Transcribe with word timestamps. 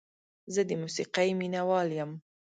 زه 0.53 0.61
د 0.69 0.71
موسیقۍ 0.81 1.29
مینه 1.39 1.61
وال 1.69 1.89
یم. 1.99 2.11